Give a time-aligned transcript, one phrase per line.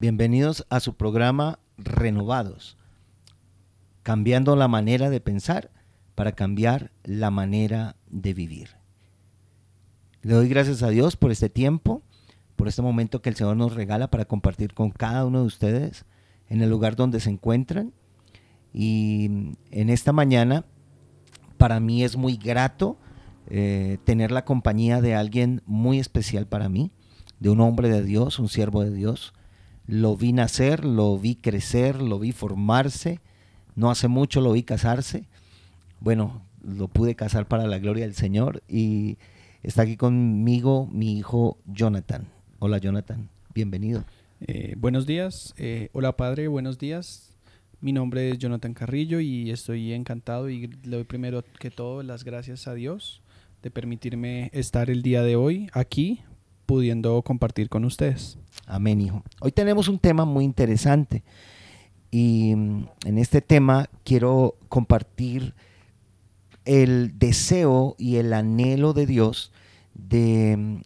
[0.00, 2.76] Bienvenidos a su programa Renovados,
[4.04, 5.72] cambiando la manera de pensar
[6.14, 8.76] para cambiar la manera de vivir.
[10.22, 12.04] Le doy gracias a Dios por este tiempo,
[12.54, 16.04] por este momento que el Señor nos regala para compartir con cada uno de ustedes
[16.48, 17.92] en el lugar donde se encuentran.
[18.72, 20.64] Y en esta mañana,
[21.56, 22.98] para mí es muy grato
[23.48, 26.92] eh, tener la compañía de alguien muy especial para mí,
[27.40, 29.34] de un hombre de Dios, un siervo de Dios,
[29.88, 33.20] lo vi nacer, lo vi crecer, lo vi formarse,
[33.74, 35.24] no hace mucho lo vi casarse.
[35.98, 39.16] Bueno, lo pude casar para la gloria del Señor y
[39.62, 42.28] está aquí conmigo mi hijo Jonathan.
[42.58, 44.04] Hola Jonathan, bienvenido.
[44.46, 47.34] Eh, buenos días, eh, hola padre, buenos días.
[47.80, 52.24] Mi nombre es Jonathan Carrillo y estoy encantado y le doy primero que todo las
[52.24, 53.22] gracias a Dios
[53.62, 56.20] de permitirme estar el día de hoy aquí
[56.68, 58.36] pudiendo compartir con ustedes.
[58.66, 59.22] Amén, hijo.
[59.40, 61.24] Hoy tenemos un tema muy interesante
[62.10, 65.54] y mm, en este tema quiero compartir
[66.66, 69.50] el deseo y el anhelo de Dios
[69.94, 70.80] de, mm,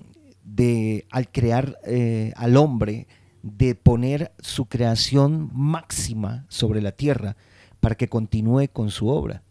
[0.45, 3.09] de al crear eh, al hombre,
[3.43, 7.37] de poner su creación máxima sobre la tierra
[7.81, 9.43] para que continúe con su obra.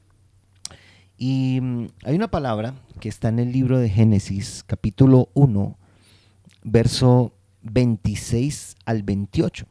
[1.17, 5.77] Y mm, hay una palabra que está en el libro de Génesis, capítulo 1,
[6.63, 9.65] verso 26 al 28.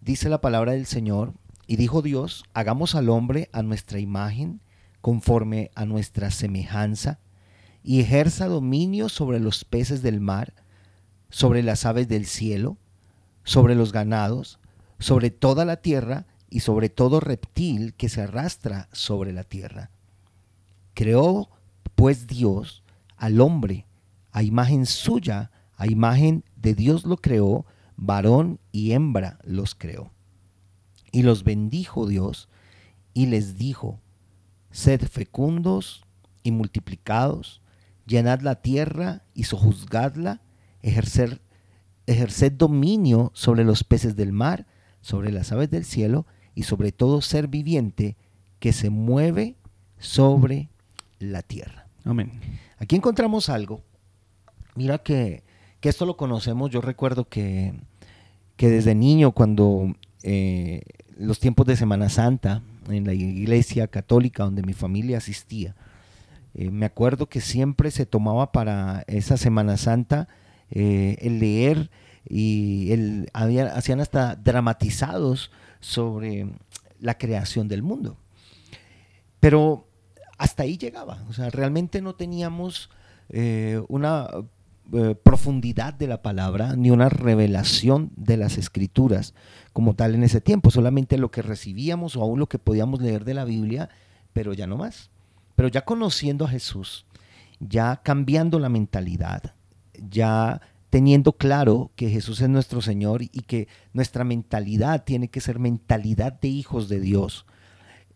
[0.00, 1.34] Dice la palabra del Señor,
[1.66, 4.60] y dijo Dios, hagamos al hombre a nuestra imagen,
[5.00, 7.18] conforme a nuestra semejanza,
[7.84, 10.54] y ejerza dominio sobre los peces del mar,
[11.30, 12.76] sobre las aves del cielo,
[13.44, 14.58] sobre los ganados,
[14.98, 19.90] sobre toda la tierra y sobre todo reptil que se arrastra sobre la tierra.
[20.94, 21.48] Creó
[21.94, 22.82] pues Dios
[23.16, 23.86] al hombre
[24.32, 25.51] a imagen suya,
[25.82, 27.66] a imagen de Dios lo creó,
[27.96, 30.12] varón y hembra los creó.
[31.10, 32.48] Y los bendijo Dios
[33.14, 33.98] y les dijo,
[34.70, 36.04] sed fecundos
[36.44, 37.62] y multiplicados,
[38.06, 40.40] llenad la tierra y sojuzgadla,
[40.82, 41.42] ejercer,
[42.06, 44.68] ejerced dominio sobre los peces del mar,
[45.00, 48.16] sobre las aves del cielo y sobre todo ser viviente
[48.60, 49.56] que se mueve
[49.98, 50.68] sobre
[51.18, 51.88] la tierra.
[52.04, 52.40] Amén.
[52.78, 53.82] Aquí encontramos algo.
[54.76, 55.42] Mira que
[55.82, 57.74] que esto lo conocemos, yo recuerdo que,
[58.56, 60.82] que desde niño, cuando eh,
[61.18, 65.74] los tiempos de Semana Santa, en la iglesia católica donde mi familia asistía,
[66.54, 70.28] eh, me acuerdo que siempre se tomaba para esa Semana Santa
[70.70, 71.90] eh, el leer
[72.28, 75.50] y el, hacían hasta dramatizados
[75.80, 76.46] sobre
[77.00, 78.16] la creación del mundo.
[79.40, 79.88] Pero
[80.38, 82.88] hasta ahí llegaba, o sea, realmente no teníamos
[83.88, 84.28] una
[84.92, 89.34] eh, profundidad de la palabra, ni una revelación de las escrituras
[89.72, 93.24] como tal en ese tiempo, solamente lo que recibíamos o aún lo que podíamos leer
[93.24, 93.88] de la Biblia,
[94.32, 95.10] pero ya no más.
[95.54, 97.06] Pero ya conociendo a Jesús,
[97.60, 99.54] ya cambiando la mentalidad,
[99.94, 100.60] ya
[100.90, 106.38] teniendo claro que Jesús es nuestro Señor y que nuestra mentalidad tiene que ser mentalidad
[106.38, 107.46] de hijos de Dios,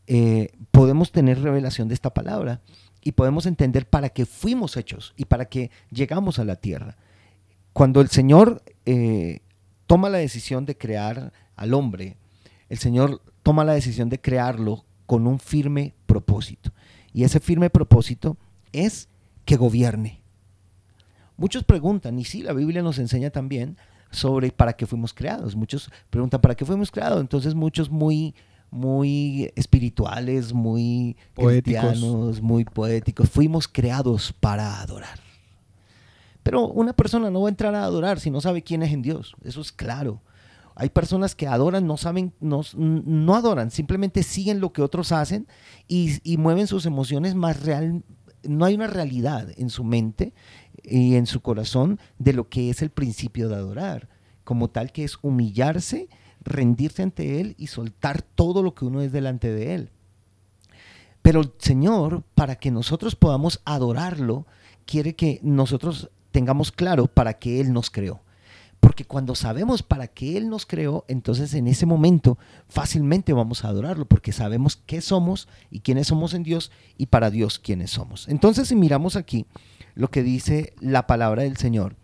[0.09, 2.61] eh, podemos tener revelación de esta palabra
[3.07, 6.97] y podemos entender para qué fuimos hechos y para qué llegamos a la tierra.
[7.73, 9.43] Cuando el Señor eh,
[9.87, 12.17] toma la decisión de crear al hombre,
[12.69, 16.73] el Señor toma la decisión de crearlo con un firme propósito.
[17.13, 18.39] Y ese firme propósito
[18.73, 19.09] es
[19.45, 20.21] que gobierne.
[21.37, 23.77] Muchos preguntan, y sí, la Biblia nos enseña también
[24.11, 25.55] sobre para qué fuimos creados.
[25.55, 27.21] Muchos preguntan, ¿para qué fuimos creados?
[27.21, 28.35] Entonces muchos muy
[28.71, 32.43] muy espirituales, muy poéticos.
[32.43, 33.29] muy poéticos.
[33.29, 35.21] Fuimos creados para adorar.
[36.43, 39.03] Pero una persona no va a entrar a adorar si no sabe quién es en
[39.03, 39.35] Dios.
[39.43, 40.23] Eso es claro.
[40.77, 45.49] Hay personas que adoran, no saben, no, no adoran, simplemente siguen lo que otros hacen
[45.89, 48.05] y, y mueven sus emociones más real.
[48.43, 50.35] No hay una realidad en su mente
[50.85, 54.09] y en su corazón de lo que es el principio de adorar,
[54.45, 56.09] como tal que es humillarse
[56.47, 59.91] rendirse ante Él y soltar todo lo que uno es delante de Él.
[61.23, 64.47] Pero el Señor, para que nosotros podamos adorarlo,
[64.87, 68.23] quiere que nosotros tengamos claro para qué Él nos creó.
[68.79, 72.39] Porque cuando sabemos para qué Él nos creó, entonces en ese momento
[72.69, 77.31] fácilmente vamos a adorarlo, porque sabemos qué somos y quiénes somos en Dios y para
[77.31, 78.29] Dios quiénes somos.
[78.29, 79.47] Entonces si miramos aquí
[79.95, 81.97] lo que dice la palabra del Señor,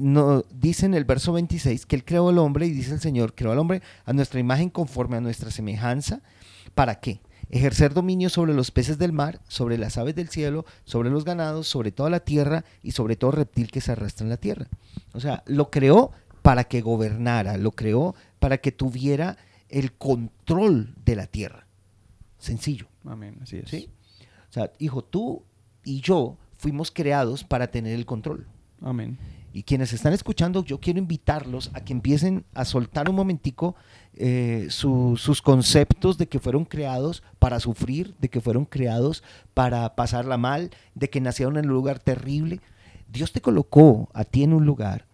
[0.00, 3.34] no, dice en el verso 26 que Él creó al hombre y dice el Señor,
[3.34, 6.20] creó al hombre a nuestra imagen conforme a nuestra semejanza.
[6.74, 7.20] ¿Para qué?
[7.50, 11.66] Ejercer dominio sobre los peces del mar, sobre las aves del cielo, sobre los ganados,
[11.66, 14.68] sobre toda la tierra y sobre todo reptil que se arrastra en la tierra.
[15.12, 16.12] O sea, lo creó
[16.42, 21.66] para que gobernara, lo creó para que tuviera el control de la tierra.
[22.38, 22.86] Sencillo.
[23.04, 23.68] Amén, así es.
[23.68, 23.90] ¿sí?
[24.50, 25.42] O sea, hijo, tú
[25.84, 28.46] y yo fuimos creados para tener el control.
[28.82, 29.18] Amén.
[29.58, 33.74] Y quienes están escuchando, yo quiero invitarlos a que empiecen a soltar un momentico
[34.14, 39.24] eh, su- sus conceptos de que fueron creados para sufrir, de que fueron creados
[39.54, 42.60] para pasarla mal, de que nacieron en un lugar terrible.
[43.10, 45.06] Dios te colocó a ti en un lugar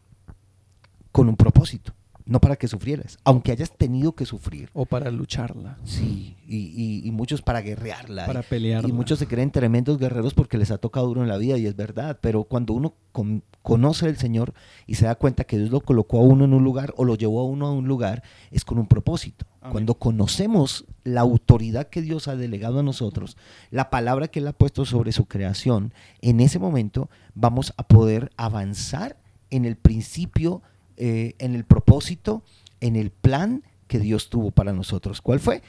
[1.10, 1.93] con un propósito,
[2.26, 4.70] no para que sufrieras, aunque hayas tenido que sufrir.
[4.72, 8.24] O para lucharla, Sí, y, y- y muchos para guerrearla.
[8.26, 8.88] para pelearla.
[8.88, 11.66] Y muchos se creen tremendos guerreros porque les ha tocado duro en la vida y
[11.66, 14.54] es verdad, pero cuando uno con- conoce al Señor
[14.86, 17.14] y se da cuenta que Dios lo colocó a uno en un lugar o lo
[17.14, 19.44] llevó a uno a un lugar, es con un propósito.
[19.60, 19.72] Amén.
[19.72, 23.36] Cuando conocemos la autoridad que Dios ha delegado a nosotros,
[23.70, 25.92] la palabra que Él ha puesto sobre su creación,
[26.22, 29.18] en ese momento vamos a poder avanzar
[29.50, 30.62] en el principio,
[30.96, 32.44] eh, en el propósito,
[32.80, 35.20] en el plan que Dios tuvo para nosotros.
[35.20, 35.62] ¿Cuál fue?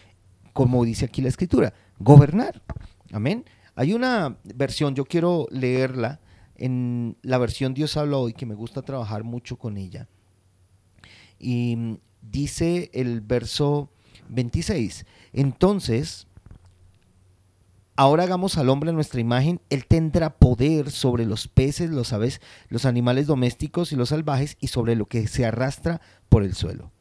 [0.56, 2.64] como dice aquí la escritura, gobernar.
[3.12, 3.44] Amén.
[3.76, 6.22] Hay una versión, yo quiero leerla,
[6.56, 10.08] en la versión Dios habla hoy, que me gusta trabajar mucho con ella.
[11.38, 13.92] Y mm, dice el verso
[14.30, 16.26] 26, entonces,
[17.96, 22.86] ahora hagamos al hombre nuestra imagen, él tendrá poder sobre los peces, los aves, los
[22.86, 26.92] animales domésticos y los salvajes y sobre lo que se arrastra por el suelo.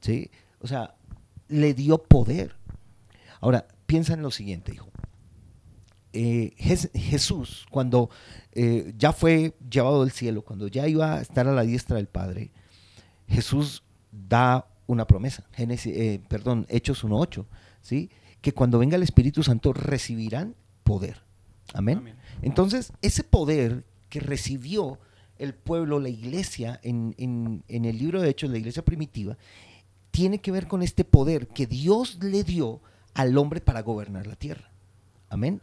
[0.00, 0.30] ¿Sí?
[0.60, 0.94] O sea,
[1.48, 2.56] le dio poder.
[3.40, 4.88] Ahora, piensa en lo siguiente, hijo.
[6.12, 8.10] Eh, Jes- Jesús, cuando
[8.52, 12.08] eh, ya fue llevado al cielo, cuando ya iba a estar a la diestra del
[12.08, 12.50] Padre,
[13.28, 15.44] Jesús da una promesa.
[15.52, 17.44] Génesis, eh, perdón, Hechos 1.8,
[17.82, 18.10] ¿sí?
[18.40, 20.54] Que cuando venga el Espíritu Santo recibirán
[20.84, 21.22] poder.
[21.74, 21.98] Amén.
[21.98, 22.14] Amén.
[22.42, 24.98] Entonces, ese poder que recibió
[25.38, 29.36] el pueblo, la iglesia, en, en- en el libro de Hechos, la iglesia primitiva,
[30.10, 32.80] tiene que ver con este poder que Dios le dio
[33.14, 34.70] al hombre para gobernar la tierra.
[35.28, 35.60] Amén.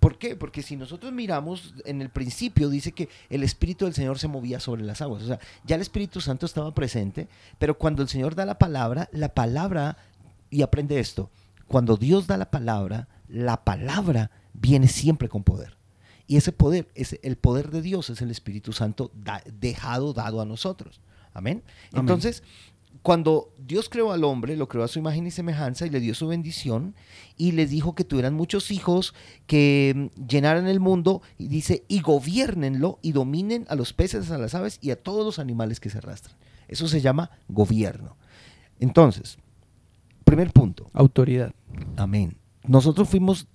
[0.00, 0.36] ¿Por qué?
[0.36, 4.60] Porque si nosotros miramos, en el principio dice que el Espíritu del Señor se movía
[4.60, 5.22] sobre las aguas.
[5.22, 7.26] O sea, ya el Espíritu Santo estaba presente,
[7.58, 9.96] pero cuando el Señor da la palabra, la palabra,
[10.50, 11.30] y aprende esto,
[11.74, 15.76] cuando Dios da la palabra, la palabra viene siempre con poder.
[16.28, 20.40] Y ese poder, ese, el poder de Dios es el Espíritu Santo da- dejado, dado
[20.40, 21.00] a nosotros.
[21.32, 21.64] Amén.
[21.90, 22.00] Amén.
[22.02, 22.44] Entonces,
[23.02, 26.14] cuando Dios creó al hombre, lo creó a su imagen y semejanza y le dio
[26.14, 26.94] su bendición
[27.36, 29.12] y les dijo que tuvieran muchos hijos,
[29.48, 34.38] que mm, llenaran el mundo y dice, y gobiernenlo y dominen a los peces, a
[34.38, 36.36] las aves y a todos los animales que se arrastran.
[36.68, 38.16] Eso se llama gobierno.
[38.78, 39.38] Entonces,
[40.24, 41.52] primer punto, Autoridad.
[41.96, 42.36] Amén.
[42.66, 43.46] Nosotros fuimos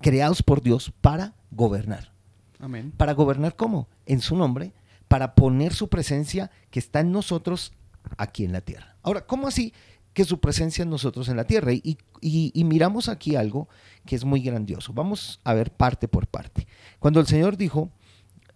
[0.00, 2.12] creados por Dios para gobernar.
[2.60, 2.92] Amén.
[2.96, 3.88] ¿Para gobernar cómo?
[4.06, 4.72] En su nombre,
[5.08, 7.72] para poner su presencia que está en nosotros
[8.16, 8.96] aquí en la tierra.
[9.02, 9.72] Ahora, ¿cómo así
[10.12, 11.72] que su presencia en nosotros en la tierra?
[11.72, 13.68] Y, y- y miramos aquí algo
[14.06, 14.92] que es muy grandioso.
[14.92, 16.66] Vamos a ver parte por parte.
[16.98, 17.90] Cuando el Señor dijo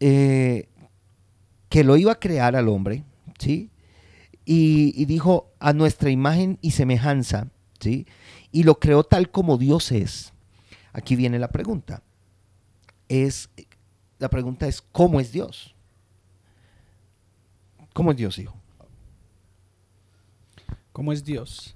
[0.01, 0.69] eh,
[1.69, 3.05] que lo iba a crear al hombre,
[3.39, 3.71] ¿sí?
[4.45, 7.49] Y, y dijo a nuestra imagen y semejanza,
[7.81, 8.07] ¿sí?
[8.53, 10.33] Y lo creó tal como Dios es.
[10.93, 12.03] Aquí viene la pregunta.
[13.09, 13.51] Es,
[14.19, 15.75] la pregunta es, ¿cómo es Dios?
[17.93, 18.55] ¿Cómo es Dios, hijo?
[20.93, 21.75] ¿Cómo es Dios?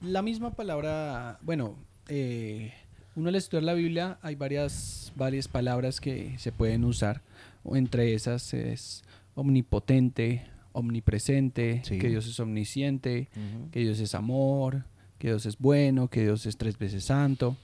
[0.00, 1.76] La misma palabra, bueno,
[2.08, 2.72] eh,
[3.14, 7.22] uno al estudiar la Biblia hay varias, varias palabras que se pueden usar.
[7.64, 11.98] Entre esas es omnipotente, omnipresente, Sí.
[11.98, 13.28] que Dios es omnisciente,
[13.70, 14.84] que Dios es amor,
[15.22, 17.56] que Dios es bueno, que Dios es tres veces santo.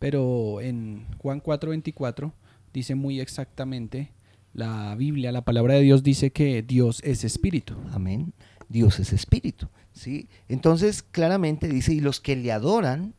[0.00, 2.32] Pero en Juan 4:24
[2.72, 4.10] dice muy exactamente,
[4.52, 7.76] la Biblia, la palabra de Dios dice que Dios es espíritu.
[7.92, 8.32] Amén.
[8.68, 10.28] Dios es espíritu, ¿sí?
[10.48, 13.14] Entonces, claramente dice, y los que le adoran,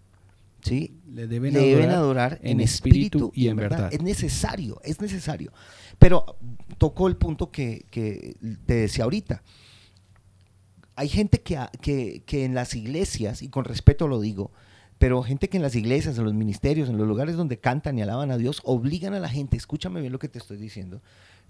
[0.61, 0.99] ¿sí?
[1.09, 3.93] Le deben, le deben adorar adorar en espíritu y en verdad.
[3.93, 5.53] Es necesario, es necesario.
[5.99, 6.37] Pero
[6.77, 8.35] tocó el punto que, que
[8.65, 9.41] te decía ahorita.
[10.95, 14.51] Hay gente que, ha- que, que en las iglesias, y con respeto lo digo,
[14.97, 18.01] pero gente que en las iglesias, en los ministerios, en los lugares donde cantan y
[18.01, 21.01] alaban a Dios, obligan a la gente, escúchame bien lo que te estoy diciendo,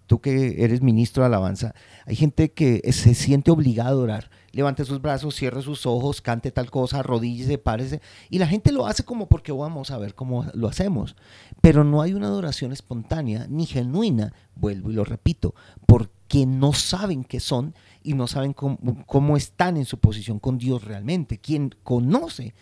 [0.07, 1.75] tú que eres ministro de alabanza,
[2.05, 4.29] hay gente que se siente obligada a adorar.
[4.51, 8.01] Levante sus brazos, cierre sus ojos, cante tal cosa, arrodíllese, párese.
[8.29, 11.15] Y la gente lo hace como porque vamos a ver cómo lo hacemos.
[11.59, 15.53] Pero no hay una adoración espontánea ni genuina, vuelvo y lo repito,
[15.85, 17.73] porque no saben qué son
[18.03, 21.37] y no saben cómo, cómo están en su posición con Dios realmente.
[21.37, 22.53] Quien conoce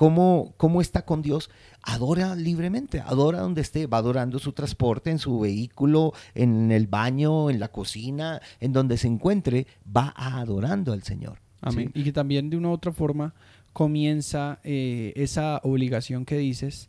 [0.00, 1.50] cómo, cómo está con Dios,
[1.82, 7.50] adora libremente, adora donde esté, va adorando su transporte, en su vehículo, en el baño,
[7.50, 11.38] en la cocina, en donde se encuentre, va adorando al Señor.
[11.60, 11.90] Amén.
[11.94, 13.34] Y que también de una u otra forma
[13.74, 16.88] comienza eh, esa obligación que dices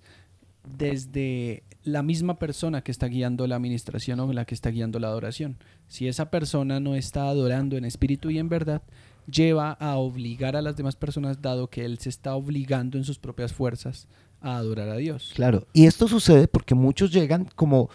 [0.63, 5.07] desde la misma persona que está guiando la administración o la que está guiando la
[5.07, 5.57] adoración.
[5.87, 8.83] Si esa persona no está adorando en espíritu y en verdad,
[9.29, 13.17] lleva a obligar a las demás personas, dado que él se está obligando en sus
[13.17, 14.07] propias fuerzas
[14.41, 15.31] a adorar a Dios.
[15.35, 17.89] Claro, y esto sucede porque muchos llegan como,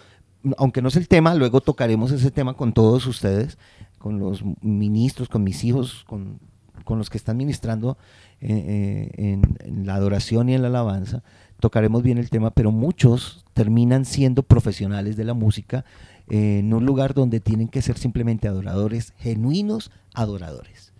[0.57, 3.59] aunque no es el tema, luego tocaremos ese tema con todos ustedes,
[3.99, 6.41] con los ministros, con mis hijos, con,
[6.89, 7.99] los que están ministrando
[8.41, 11.25] eh, eh, en la adoración y en la alabanza
[11.61, 15.85] tocaremos bien el tema, pero muchos terminan siendo profesionales de la música
[16.29, 20.93] eh, en un lugar donde tienen que ser simplemente adoradores, genuinos adoradores.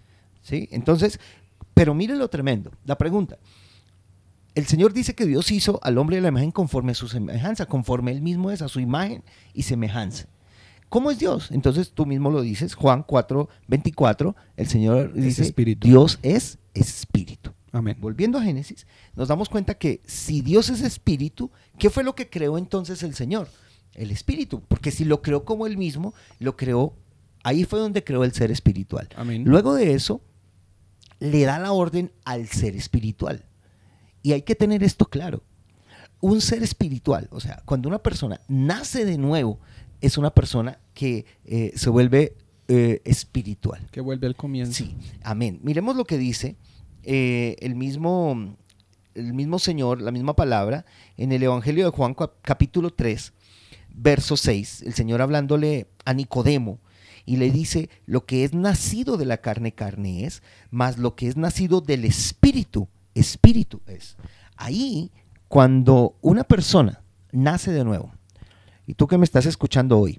[0.43, 0.69] ¿sí?
[0.73, 1.21] Entonces,
[1.75, 3.39] pero miren lo tremendo, la pregunta.
[4.55, 7.67] El Señor dice que Dios hizo al hombre de la imagen conforme a su semejanza,
[7.67, 9.23] conforme él mismo es a su imagen
[9.53, 10.29] y semejanza.
[10.89, 11.51] ¿Cómo es Dios?
[11.51, 17.16] Entonces tú mismo lo dices, Juan 4, 24, el Señor dice, Dios es espíritu.
[17.99, 22.29] Volviendo a Génesis, nos damos cuenta que si Dios es espíritu, ¿qué fue lo que
[22.29, 23.49] creó entonces el Señor?
[23.95, 26.95] El espíritu, porque si lo creó como él mismo, lo creó,
[27.43, 29.09] ahí fue donde creó el ser espiritual.
[29.45, 30.21] Luego de eso,
[31.19, 33.45] le da la orden al ser espiritual.
[34.23, 35.43] Y hay que tener esto claro.
[36.21, 39.61] Un ser espiritual, o sea, cuando una persona nace de nuevo,
[40.01, 42.37] es una persona que eh, se vuelve
[42.69, 43.87] eh, espiritual.
[43.91, 44.73] Que vuelve al comienzo.
[44.73, 45.61] Sí, amén.
[45.63, 46.57] Miremos lo que dice
[47.09, 48.57] eh, el, mismo,
[49.15, 50.85] el mismo Señor, la misma palabra,
[51.17, 53.33] en el Evangelio de Juan capítulo 3,
[53.95, 56.81] verso 6, el Señor hablándole a Nicodemo
[57.25, 61.29] y le dice, lo que es nacido de la carne, carne es, más lo que
[61.29, 64.17] es nacido del espíritu, espíritu es.
[64.57, 65.13] Ahí,
[65.47, 68.13] cuando una persona nace de nuevo,
[68.85, 70.19] y tú que me estás escuchando hoy,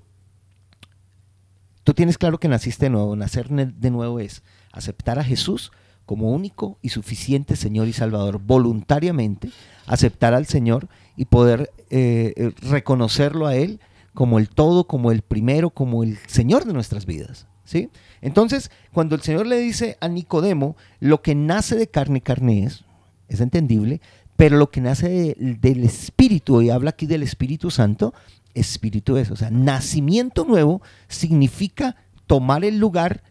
[1.84, 4.42] tú tienes claro que naciste de nuevo, nacer de nuevo es
[4.72, 5.74] aceptar a Jesús
[6.08, 9.52] como único y suficiente Señor y Salvador, voluntariamente
[9.86, 10.88] aceptar al Señor
[11.18, 13.82] y poder eh, eh, reconocerlo a Él
[14.14, 17.46] como el todo, como el primero, como el Señor de nuestras vidas.
[17.66, 17.90] ¿sí?
[18.22, 22.86] Entonces, cuando el Señor le dice a Nicodemo, lo que nace de carne, carne es,
[23.28, 24.00] es entendible,
[24.38, 28.14] pero lo que nace del Espíritu, y habla aquí del Espíritu Santo,
[28.54, 31.98] Espíritu es, o sea, nacimiento nuevo significa
[32.28, 33.24] tomar el lugar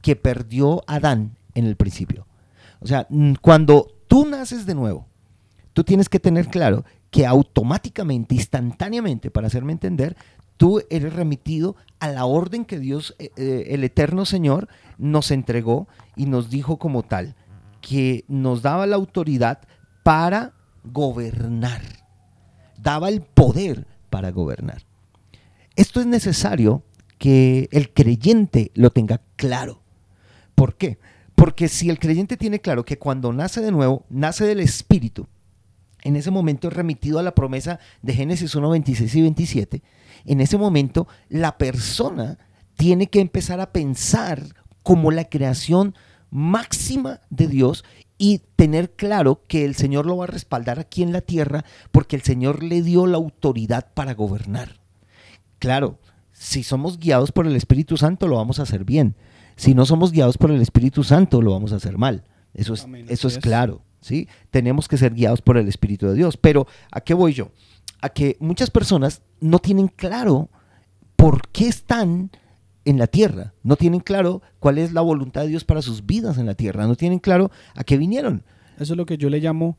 [0.00, 2.26] que perdió Adán en el principio.
[2.80, 3.06] O sea,
[3.40, 5.06] cuando tú naces de nuevo,
[5.72, 10.16] tú tienes que tener claro que automáticamente, instantáneamente, para hacerme entender,
[10.56, 14.68] tú eres remitido a la orden que Dios, eh, eh, el eterno Señor,
[14.98, 17.36] nos entregó y nos dijo como tal,
[17.80, 19.60] que nos daba la autoridad
[20.02, 21.82] para gobernar,
[22.78, 24.82] daba el poder para gobernar.
[25.76, 26.82] Esto es necesario
[27.18, 29.82] que el creyente lo tenga claro.
[30.54, 30.98] ¿Por qué?
[31.34, 35.26] Porque si el creyente tiene claro que cuando nace de nuevo, nace del Espíritu,
[36.02, 39.82] en ese momento es remitido a la promesa de Génesis 1, 26 y 27,
[40.26, 42.38] en ese momento la persona
[42.76, 44.42] tiene que empezar a pensar
[44.82, 45.94] como la creación
[46.30, 47.84] máxima de Dios
[48.18, 52.16] y tener claro que el Señor lo va a respaldar aquí en la tierra porque
[52.16, 54.80] el Señor le dio la autoridad para gobernar.
[55.58, 55.98] Claro,
[56.32, 59.14] si somos guiados por el Espíritu Santo lo vamos a hacer bien,
[59.56, 62.24] si no somos guiados por el Espíritu Santo, lo vamos a hacer mal.
[62.54, 63.82] Eso es, eso es claro.
[64.00, 64.28] ¿sí?
[64.50, 66.36] Tenemos que ser guiados por el Espíritu de Dios.
[66.36, 67.50] Pero, ¿a qué voy yo?
[68.00, 70.50] A que muchas personas no tienen claro
[71.16, 72.30] por qué están
[72.84, 73.54] en la tierra.
[73.62, 76.86] No tienen claro cuál es la voluntad de Dios para sus vidas en la tierra.
[76.86, 78.44] No tienen claro a qué vinieron.
[78.78, 79.78] Eso es lo que yo le llamo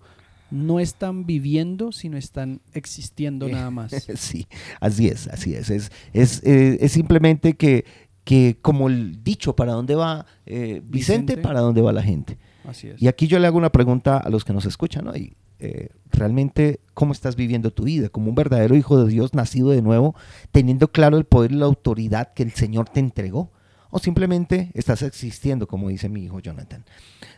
[0.51, 3.91] no están viviendo, sino están existiendo nada más.
[4.15, 4.47] sí,
[4.79, 5.69] así es, así es.
[5.69, 7.85] Es, es, es simplemente que
[8.25, 12.37] que como el dicho, ¿para dónde va eh, Vicente, ¿Para dónde va la gente?
[12.65, 13.01] Así es.
[13.01, 15.15] Y aquí yo le hago una pregunta a los que nos escuchan, ¿no?
[15.15, 18.09] Y, eh, realmente, ¿cómo estás viviendo tu vida?
[18.09, 20.15] Como un verdadero hijo de Dios, nacido de nuevo,
[20.51, 23.51] teniendo claro el poder y la autoridad que el Señor te entregó.
[23.91, 26.83] O simplemente estás existiendo, como dice mi hijo Jonathan.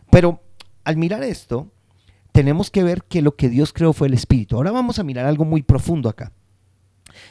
[0.09, 0.41] Pero
[0.85, 1.69] al mirar esto,
[2.31, 4.55] tenemos que ver que lo que Dios creó fue el Espíritu.
[4.55, 6.31] Ahora vamos a mirar algo muy profundo acá.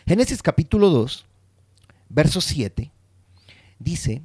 [0.07, 1.27] Génesis capítulo 2,
[2.11, 2.93] verso 7
[3.79, 4.23] dice,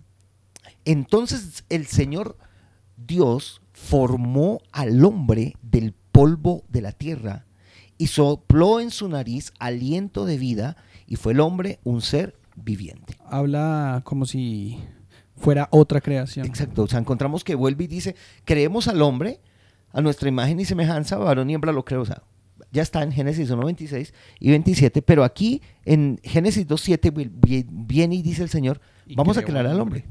[0.86, 2.38] entonces el Señor
[2.98, 7.46] Dios formó al hombre del polvo de la tierra
[7.98, 10.78] y sopló en su nariz aliento de vida
[11.08, 13.16] y fue el hombre un ser viviente.
[13.26, 14.80] Habla como si
[15.36, 16.46] fuera otra creación.
[16.46, 18.16] Exacto, o sea, encontramos que vuelve y dice,
[18.46, 19.40] creemos al hombre
[19.92, 22.02] a nuestra imagen y semejanza, varón y hembra lo creó.
[22.02, 22.24] O sea,
[22.72, 27.14] ya está en Génesis 1, 26 y 27, pero aquí en Génesis 2, 7
[27.70, 30.06] viene y dice el Señor, Y vamos a crear al hombre.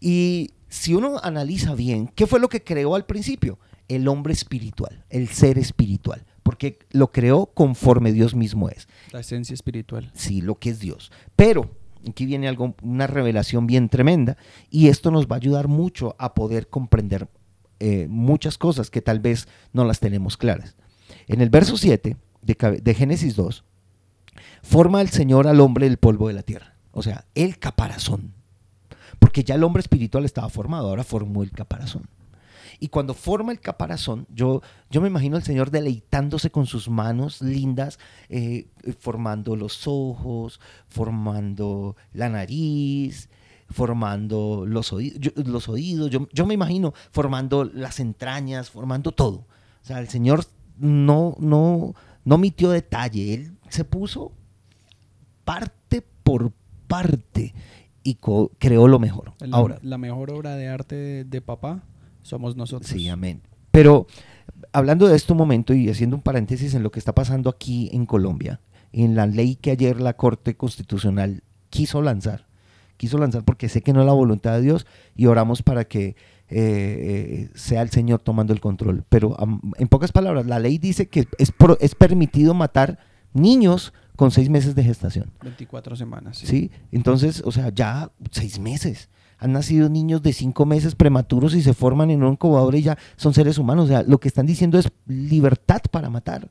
[0.00, 3.58] Y si uno analiza bien, ¿qué fue lo que creó al principio?
[3.88, 8.88] El hombre espiritual, el ser espiritual, porque lo creó conforme Dios mismo es.
[9.12, 10.10] La esencia espiritual.
[10.14, 11.12] Sí, lo que es Dios.
[11.36, 11.70] Pero
[12.08, 14.36] aquí viene algo, una revelación bien tremenda
[14.70, 17.28] y esto nos va a ayudar mucho a poder comprender
[17.80, 20.76] eh, muchas cosas que tal vez no las tenemos claras.
[21.26, 23.64] En el verso 7 de, de Génesis 2,
[24.62, 28.32] forma el Señor al hombre del polvo de la tierra, o sea, el caparazón.
[29.18, 32.08] Porque ya el hombre espiritual estaba formado, ahora formó el caparazón.
[32.80, 34.60] Y cuando forma el caparazón, yo,
[34.90, 37.98] yo me imagino al Señor deleitándose con sus manos lindas,
[38.28, 38.66] eh,
[38.98, 43.28] formando los ojos, formando la nariz,
[43.70, 46.10] formando los, oí- yo- los oídos.
[46.10, 49.46] Yo, yo me imagino formando las entrañas, formando todo.
[49.82, 50.44] O sea, el Señor
[50.76, 53.34] no, no, no omitió detalle.
[53.34, 54.32] Él se puso
[55.44, 56.52] parte por
[57.02, 57.54] parte
[58.02, 58.18] y
[58.58, 59.32] creó lo mejor.
[59.40, 61.82] El- Ahora, la mejor obra de arte de, de papá
[62.22, 62.90] somos nosotros.
[62.90, 63.40] Sí, amén.
[63.70, 64.06] Pero
[64.72, 67.90] hablando de esto un momento y haciendo un paréntesis en lo que está pasando aquí
[67.92, 68.60] en Colombia,
[68.92, 72.46] en la ley que ayer la Corte Constitucional quiso lanzar,
[72.96, 74.86] quiso lanzar porque sé que no es la voluntad de Dios
[75.16, 76.14] y oramos para que eh,
[76.50, 79.04] eh, sea el Señor tomando el control.
[79.08, 79.36] Pero
[79.78, 82.98] en pocas palabras, la ley dice que es, pro- es permitido matar
[83.32, 85.30] niños con seis meses de gestación.
[85.42, 86.38] 24 semanas.
[86.38, 86.46] sí.
[86.46, 86.70] ¿sí?
[86.92, 89.08] Entonces, o sea, ya seis meses.
[89.38, 92.96] Han nacido niños de cinco meses prematuros y se forman en un incubador y ya
[93.16, 93.86] son seres humanos.
[93.86, 96.48] O sea, lo que están diciendo es libertad para matar.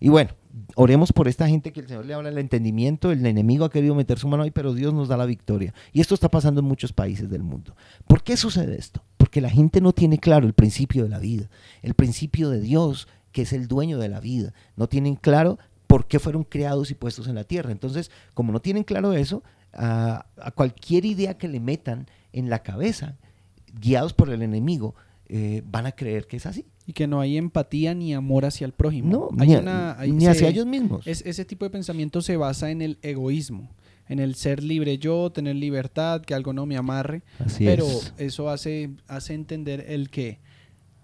[0.00, 0.30] Y bueno,
[0.76, 3.10] oremos por esta gente que el Señor le habla el entendimiento.
[3.10, 5.74] El enemigo ha querido meter su mano ahí, pero Dios nos da la victoria.
[5.92, 7.74] Y esto está pasando en muchos países del mundo.
[8.06, 9.02] ¿Por qué sucede esto?
[9.16, 11.50] Porque la gente no tiene claro el principio de la vida,
[11.82, 14.52] el principio de Dios, que es el dueño de la vida.
[14.76, 15.58] No tienen claro
[15.94, 17.70] por qué fueron creados y puestos en la tierra.
[17.70, 22.64] Entonces, como no tienen claro eso, a, a cualquier idea que le metan en la
[22.64, 23.16] cabeza,
[23.80, 24.96] guiados por el enemigo,
[25.28, 26.66] eh, van a creer que es así.
[26.84, 29.08] Y que no hay empatía ni amor hacia el prójimo.
[29.08, 31.06] No, Hay ni, una- hay- ni se- hacia ellos mismos.
[31.06, 33.70] es- ese tipo de pensamiento se basa en el egoísmo,
[34.08, 37.22] en el ser libre yo, tener libertad, que algo no me amarre.
[37.38, 38.14] Así pero es.
[38.18, 40.40] eso hace, hace entender el que,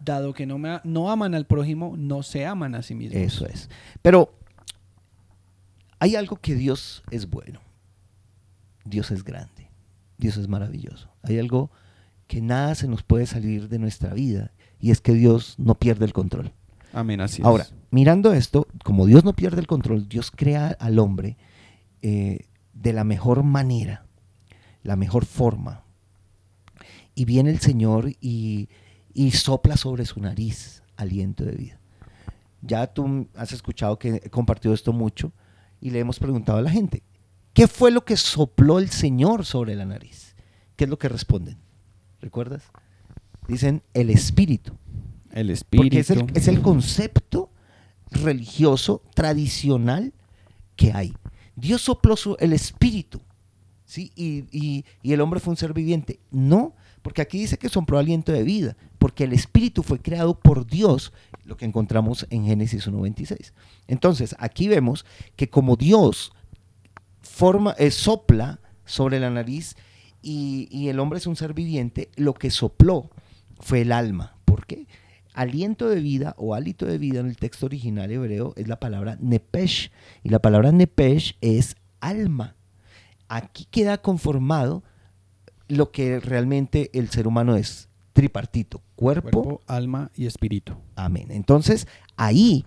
[0.05, 3.22] dado que no, me, no aman al prójimo, no se aman a sí mismos.
[3.22, 3.70] Eso es.
[4.03, 4.35] Pero
[6.00, 7.60] hay algo que Dios es bueno.
[8.84, 9.70] Dios es grande.
[10.16, 11.10] Dios es maravilloso.
[11.22, 11.70] Hay algo
[12.26, 16.06] que nada se nos puede salir de nuestra vida y es que Dios no pierde
[16.06, 16.52] el control.
[16.92, 17.74] Amén, así Ahora, es.
[17.90, 21.36] mirando esto, como Dios no pierde el control, Dios crea al hombre
[22.02, 24.06] eh, de la mejor manera,
[24.82, 25.84] la mejor forma.
[27.14, 28.70] Y viene el Señor y,
[29.12, 31.80] y sopla sobre su nariz aliento de vida.
[32.62, 35.32] Ya tú has escuchado que he compartido esto mucho
[35.80, 37.02] y le hemos preguntado a la gente,
[37.52, 40.34] ¿qué fue lo que sopló el Señor sobre la nariz?
[40.76, 41.58] ¿Qué es lo que responden?
[42.20, 42.62] ¿Recuerdas?
[43.48, 44.72] Dicen el Espíritu.
[45.32, 45.82] El espíritu.
[45.84, 47.50] Porque es el, es el concepto
[48.10, 50.12] religioso tradicional
[50.76, 51.14] que hay.
[51.56, 53.20] Dios sopló su- el espíritu,
[53.84, 54.10] ¿sí?
[54.16, 56.18] Y, y- y el hombre fue un ser viviente.
[56.30, 60.66] No, porque aquí dice que sopló aliento de vida, porque el espíritu fue creado por
[60.66, 61.12] Dios,
[61.44, 63.52] lo que encontramos en Génesis 1.26.
[63.88, 66.32] Entonces, aquí vemos que como Dios
[67.20, 69.76] forma, eh, sopla sobre la nariz
[70.22, 73.10] y, y el hombre es un ser viviente, lo que sopló
[73.60, 74.36] fue el alma.
[74.44, 74.86] ¿Por qué?
[75.32, 79.16] Aliento de vida o hálito de vida en el texto original hebreo es la palabra
[79.20, 79.90] nepesh.
[80.24, 82.56] Y la palabra nepesh es alma.
[83.28, 84.82] Aquí queda conformado
[85.70, 90.74] lo que realmente el ser humano es tripartito, cuerpo, cuerpo, alma y espíritu.
[90.96, 91.28] Amén.
[91.30, 92.64] Entonces, ahí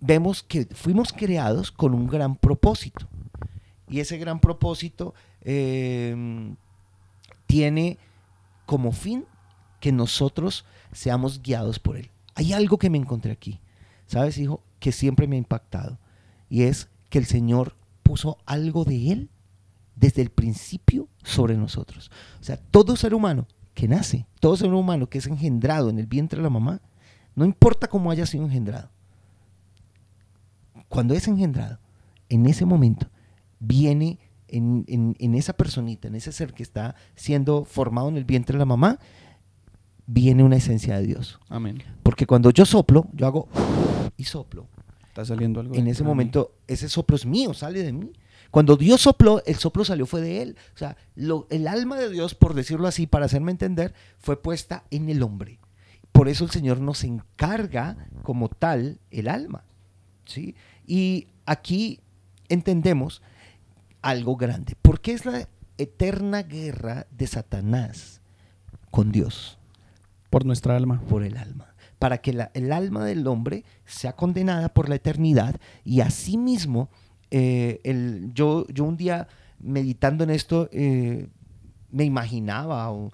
[0.00, 3.06] vemos que fuimos creados con un gran propósito.
[3.88, 6.54] Y ese gran propósito eh,
[7.46, 7.98] tiene
[8.66, 9.24] como fin
[9.80, 12.10] que nosotros seamos guiados por Él.
[12.34, 13.60] Hay algo que me encontré aquí,
[14.06, 14.62] ¿sabes, hijo?
[14.80, 15.98] Que siempre me ha impactado.
[16.48, 19.30] Y es que el Señor puso algo de Él
[19.98, 22.10] desde el principio sobre nosotros.
[22.40, 26.06] O sea, todo ser humano que nace, todo ser humano que es engendrado en el
[26.06, 26.80] vientre de la mamá,
[27.34, 28.90] no importa cómo haya sido engendrado,
[30.88, 31.78] cuando es engendrado,
[32.28, 33.08] en ese momento
[33.60, 38.24] viene en, en- en esa personita, en ese ser que está siendo formado en el
[38.24, 38.98] vientre de la mamá,
[40.06, 41.38] viene una esencia de Dios.
[41.48, 41.82] Amén.
[42.02, 43.48] Porque cuando yo soplo, yo hago
[44.16, 44.66] y soplo.
[45.08, 45.74] Está saliendo algo.
[45.74, 46.08] En ese mí.
[46.08, 48.12] momento, ese soplo es mío, sale de mí.
[48.50, 50.56] Cuando Dios sopló, el soplo salió fue de él.
[50.74, 54.84] O sea, lo- el alma de Dios, por decirlo así, para hacerme entender, fue puesta
[54.90, 55.58] en el hombre.
[56.12, 59.62] por eso el Señor nos encarga como tal el alma.
[60.24, 60.56] ¿sí?
[60.84, 62.00] Y aquí
[62.48, 63.22] entendemos
[64.02, 64.74] algo grande.
[64.82, 68.20] porque es la eterna guerra de Satanás
[68.90, 69.58] con Dios?
[70.28, 71.00] Por nuestra alma.
[71.08, 71.74] Por el alma.
[72.00, 76.88] Para que el alma del hombre sea condenada por la eternidad y asimismo,
[77.30, 81.28] eh, el, yo, yo un día meditando en esto, eh,
[81.90, 83.10] me imaginaba o,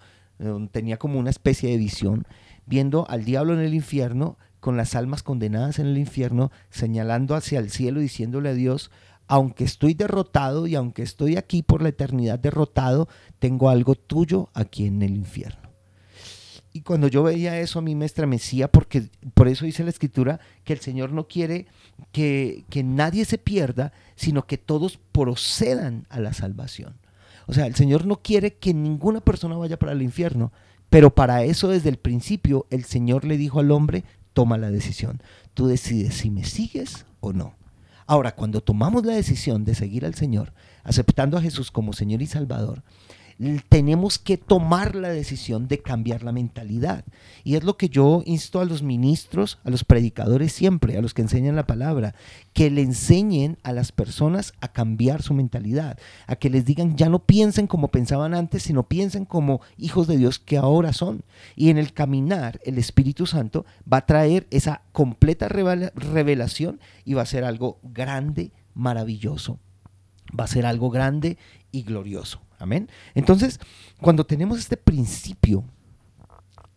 [0.73, 2.27] tenía como una especie de visión,
[2.67, 7.61] viendo al diablo en el infierno, con las almas condenadas en el infierno, señalando hacia
[7.61, 8.91] el cielo, diciéndole a Dios,
[9.27, 14.87] aunque estoy derrotado y aunque estoy aquí por la eternidad derrotado, tengo algo tuyo aquí
[14.87, 15.64] en el infierno.
[16.77, 20.41] Y cuando yo veía eso a mí me estremecía porque por eso dice la escritura
[20.65, 21.67] que el Señor no quiere
[22.11, 26.95] que, que nadie se pierda, sino que todos procedan a la salvación.
[27.47, 30.51] O sea, el Señor no quiere que ninguna persona vaya para el infierno,
[30.91, 35.23] pero para eso desde el principio el Señor le dijo al hombre, toma la decisión.
[35.55, 37.55] Tú decides si me sigues o no.
[38.05, 42.27] Ahora, cuando tomamos la decisión de seguir al Señor, aceptando a Jesús como Señor y
[42.27, 42.83] Salvador,
[43.69, 47.05] tenemos que tomar la decisión de cambiar la mentalidad.
[47.43, 51.15] Y es lo que yo insto a los ministros, a los predicadores siempre, a los
[51.15, 52.15] que enseñan la palabra,
[52.53, 57.09] que le enseñen a las personas a cambiar su mentalidad, a que les digan ya
[57.09, 61.25] no piensen como pensaban antes, sino piensen como hijos de Dios que ahora son.
[61.57, 67.23] Y en el caminar, el Espíritu Santo va a traer esa completa revelación y va
[67.23, 69.59] a ser algo grande, maravilloso.
[70.39, 71.37] Va a ser algo grande
[71.71, 72.41] y glorioso.
[72.65, 72.89] Amén.
[73.15, 73.61] Entonces,
[74.01, 75.65] cuando tenemos este principio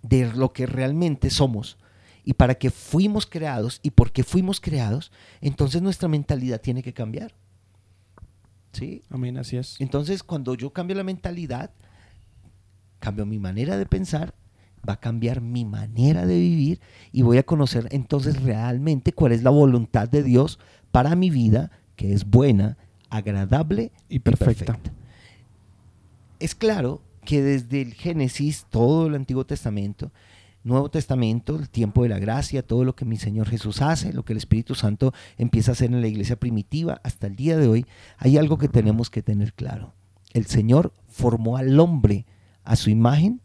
[0.02, 1.78] de lo que realmente somos
[2.26, 6.92] y para qué fuimos creados y por qué fuimos creados, entonces nuestra mentalidad tiene que
[6.92, 7.34] cambiar.
[8.74, 9.02] ¿Sí?
[9.10, 9.80] Amén, así es.
[9.80, 11.72] Entonces, cuando yo cambio la mentalidad,
[13.00, 14.34] cambio mi manera de pensar,
[14.88, 16.82] va a cambiar mi manera de vivir
[17.14, 20.60] y voy a conocer entonces realmente cuál es la voluntad de Dios
[20.92, 22.78] para mi vida, que es buena,
[23.10, 24.78] agradable y perfecta
[26.40, 30.12] es claro que desde el Génesis, todo el Antiguo Testamento,
[30.64, 34.26] Nuevo Testamento, el tiempo de la gracia, todo lo que mi Señor Jesús hace, lo
[34.26, 37.68] que el Espíritu Santo empieza a hacer en la iglesia primitiva, hasta el día de
[37.68, 37.86] hoy,
[38.18, 39.94] hay algo que tenemos que tener claro.
[40.34, 42.26] El Señor formó al hombre
[42.66, 43.42] a su imagen,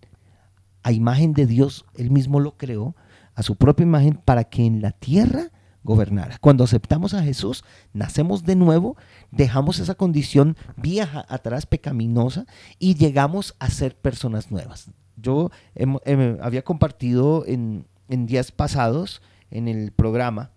[0.83, 2.97] a imagen de Dios, él mismo lo creó,
[3.35, 5.52] a su propia imagen, para que en la tierra
[5.85, 6.39] gobernara.
[6.39, 8.97] Cuando aceptamos a Jesús, nacemos de nuevo,
[9.31, 12.47] dejamos esa condición vieja atrás, pecaminosa,
[12.79, 14.91] y llegamos a ser personas nuevas.
[15.17, 15.51] Yo
[16.41, 20.51] había compartido en, días pasados en el programa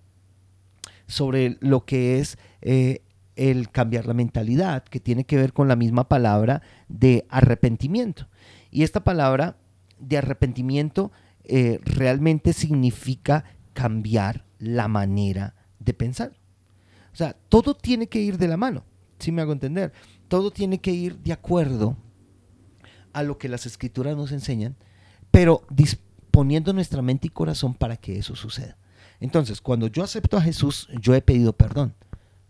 [1.08, 3.02] sobre lo que es eh,
[3.36, 8.28] el cambiar la mentalidad, que tiene que ver con la misma palabra de arrepentimiento.
[8.72, 9.58] Y esta palabra
[10.00, 11.12] de arrepentimiento
[11.44, 16.34] eh, realmente significa cambiar la manera de pensar.
[17.13, 18.84] O sea, todo tiene que ir de la mano,
[19.20, 19.94] si me hago entender.
[20.28, 21.98] Todo tiene que ir de acuerdo
[23.13, 24.76] a lo que las escrituras nos enseñan,
[25.32, 28.78] pero disponiendo nuestra mente y corazón para que eso suceda.
[29.22, 31.96] Entonces, cuando yo acepto a Jesús, yo he pedido perdón.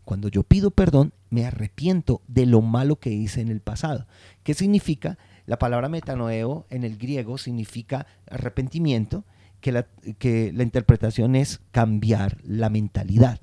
[0.04, 4.08] Cuando yo pido perdón, me arrepiento de lo malo que hice en el pasado.
[4.44, 5.18] ¿Qué significa?
[5.46, 9.26] La palabra metanoeo en el griego significa arrepentimiento
[9.65, 9.88] que la,
[10.19, 13.39] que la interpretación es cambiar la mentalidad.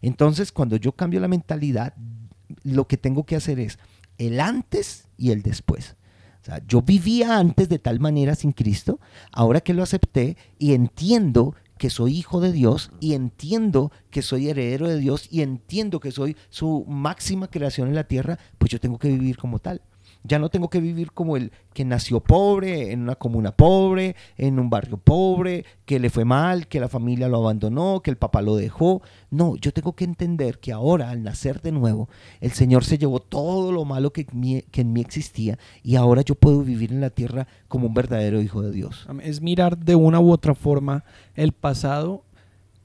[0.00, 1.92] Entonces, cuando yo cambio la mentalidad,
[2.62, 3.78] lo que tengo que hacer es
[4.16, 5.96] el antes y el después.
[6.40, 9.00] O sea, yo vivía antes de tal manera sin Cristo,
[9.32, 14.48] ahora que lo acepté y entiendo que soy hijo de Dios y entiendo que soy
[14.48, 18.80] heredero de Dios y entiendo que soy su máxima creación en la tierra, pues yo
[18.80, 19.82] tengo que vivir como tal.
[20.22, 24.58] Ya no tengo que vivir como el que nació pobre, en una comuna pobre, en
[24.58, 28.42] un barrio pobre, que le fue mal, que la familia lo abandonó, que el papá
[28.42, 29.02] lo dejó.
[29.30, 32.08] No, yo tengo que entender que ahora, al nacer de nuevo,
[32.40, 36.34] el Señor se llevó todo lo malo que, que en mí existía y ahora yo
[36.34, 39.06] puedo vivir en la tierra como un verdadero hijo de Dios.
[39.22, 41.04] Es mirar de una u otra forma
[41.34, 42.24] el pasado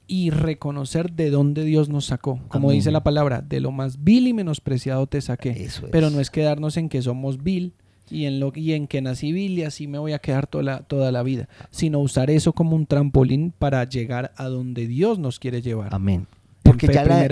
[0.06, 2.40] y reconocer de dónde Dios nos sacó.
[2.48, 5.68] Como dice la palabra, de lo más vil y menospreciado te saqué.
[5.90, 7.74] Pero no es quedarnos en que somos vil
[8.10, 10.64] y en, lo, y en que nací vil y así me voy a quedar toda
[10.64, 15.18] la, toda la vida, sino usar eso como un trampolín para llegar a donde Dios
[15.18, 15.94] nos quiere llevar.
[15.94, 16.26] Amén.
[16.62, 17.26] Porque ya la,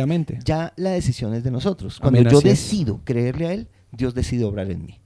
[0.45, 1.99] ya la decisión es de nosotros.
[1.99, 5.01] Cuando yo decido creerle a Él, Dios decide obrar en mí.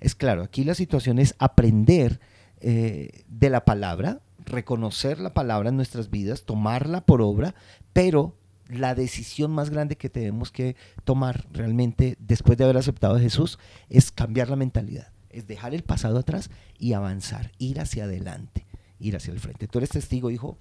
[0.00, 2.20] Es claro, aquí la situación es aprender
[2.60, 7.54] eh, de la palabra, reconocer la palabra en nuestras vidas, tomarla por obra,
[7.92, 8.36] pero
[8.68, 13.58] la decisión más grande que tenemos que tomar realmente después de haber aceptado a Jesús
[13.88, 18.66] es cambiar la mentalidad, es dejar el pasado atrás y avanzar, ir hacia adelante.
[18.98, 19.66] ir hacia el frente.
[19.66, 20.56] Tú eres testigo, hijo,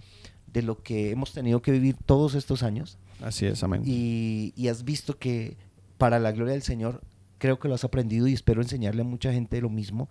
[0.47, 2.97] de lo que hemos tenido que vivir todos estos años.
[3.21, 3.83] Así es, amén.
[3.85, 5.57] Y, y has visto que
[5.99, 7.03] para la gloria del Señor,
[7.37, 10.09] creo que lo has aprendido y espero enseñarle a mucha gente lo mismo,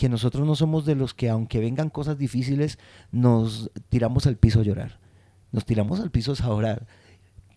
[0.00, 2.78] que nosotros no somos de los que aunque vengan cosas difíciles,
[3.12, 4.98] nos tiramos al piso a llorar.
[5.52, 6.86] Nos tiramos al piso a orar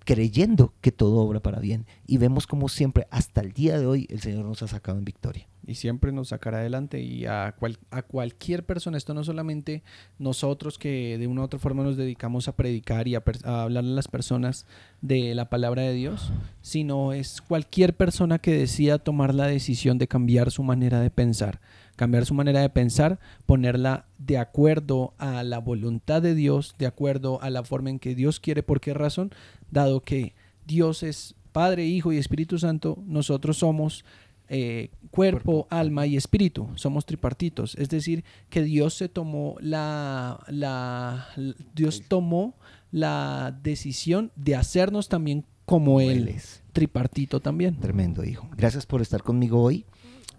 [0.03, 1.85] creyendo que todo obra para bien.
[2.05, 5.05] Y vemos como siempre, hasta el día de hoy, el Señor nos ha sacado en
[5.05, 5.47] victoria.
[5.65, 7.55] Y siempre nos sacará adelante y a,
[7.91, 9.81] a cualquier persona, esto no solamente
[10.19, 13.91] nosotros que de una u otra forma nos dedicamos a predicar y a, a hablarle
[13.91, 14.65] a las personas
[14.99, 20.09] de la palabra de Dios, sino es cualquier persona que decida tomar la decisión de
[20.09, 21.61] cambiar su manera de pensar
[21.95, 27.41] cambiar su manera de pensar, ponerla de acuerdo a la voluntad de Dios, de acuerdo
[27.41, 28.63] a la forma en que Dios quiere.
[28.63, 29.31] ¿Por qué razón?
[29.71, 30.33] Dado que
[30.65, 34.03] Dios es Padre, Hijo y Espíritu Santo, nosotros somos
[34.49, 36.69] eh, cuerpo, alma y espíritu.
[36.75, 37.75] Somos tripartitos.
[37.75, 41.27] Es decir, que Dios se tomó la, la
[41.73, 42.55] Dios tomó
[42.91, 46.61] la decisión de hacernos también como Él es.
[46.73, 47.79] Tripartito también.
[47.79, 48.49] Tremendo, hijo.
[48.57, 49.85] Gracias por estar conmigo hoy.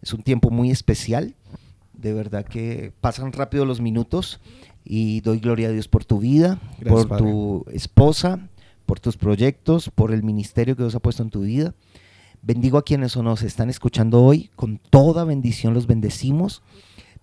[0.04, 1.34] Es un tiempo muy especial.
[1.94, 4.38] De verdad que pasan rápido los minutos
[4.84, 8.50] y doy gloria a Dios por tu vida, por tu esposa,
[8.84, 11.74] por tus proyectos, por el ministerio que Dios ha puesto en tu vida.
[12.42, 14.50] Bendigo a quienes nos están escuchando hoy.
[14.56, 16.62] Con toda bendición los bendecimos.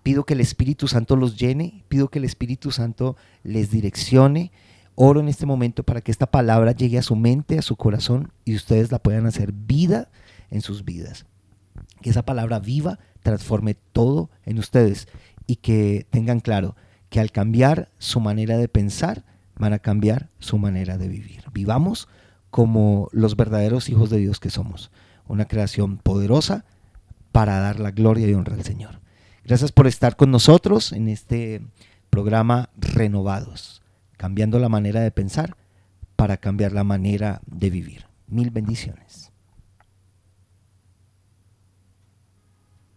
[0.02, 1.84] Pido que el Espíritu Santo los llene.
[1.86, 3.14] Pido que el Espíritu Santo
[3.44, 4.50] les direccione.
[4.96, 8.32] Oro en este momento para que esta palabra llegue a su mente, a su corazón
[8.44, 10.10] y ustedes la puedan hacer vida
[10.50, 11.26] en sus vidas
[12.02, 15.08] que esa palabra viva transforme todo en ustedes
[15.46, 16.76] y que tengan claro
[17.08, 19.24] que al cambiar su manera de pensar,
[19.56, 21.44] van a cambiar su manera de vivir.
[21.52, 22.08] Vivamos
[22.50, 24.90] como los verdaderos hijos de Dios que somos,
[25.26, 26.64] una creación poderosa
[27.32, 29.00] para dar la gloria y honra al Señor.
[29.44, 31.62] Gracias por estar con nosotros en este
[32.10, 33.82] programa Renovados,
[34.16, 35.56] cambiando la manera de pensar
[36.16, 38.06] para cambiar la manera de vivir.
[38.28, 39.31] Mil bendiciones.